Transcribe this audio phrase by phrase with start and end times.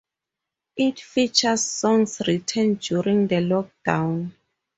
[0.77, 4.33] It features songs written during the lockdown.